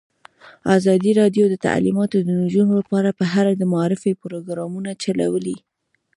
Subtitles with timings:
[0.77, 5.57] ازادي راډیو د تعلیمات د نجونو لپاره په اړه د معارفې پروګرامونه چلولي.